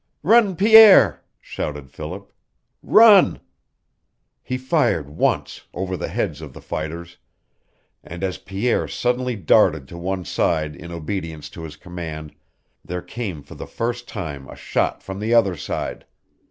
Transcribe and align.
"Run, 0.23 0.55
Pierre!" 0.55 1.23
shouted 1.39 1.91
Philip. 1.91 2.33
"Run" 2.81 3.39
He 4.51 4.57
fired 4.57 5.07
once, 5.11 5.65
over 5.75 5.95
the 5.95 6.07
heads 6.07 6.41
of 6.41 6.53
the 6.53 6.59
fighters, 6.61 7.17
and 8.03 8.23
as 8.23 8.39
Pierre 8.39 8.87
suddenly 8.87 9.35
darted 9.35 9.87
to 9.89 9.99
one 9.99 10.25
side 10.25 10.75
in 10.75 10.91
obedience 10.91 11.51
to 11.51 11.61
his 11.61 11.75
command 11.75 12.33
there 12.83 13.03
came 13.03 13.43
for 13.43 13.53
the 13.53 13.67
first 13.67 14.07
time 14.07 14.47
a 14.49 14.55
shot 14.55 15.03
from 15.03 15.19
the 15.19 15.35
other 15.35 15.55
side. 15.55 16.07